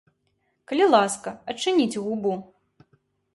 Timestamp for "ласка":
0.93-1.29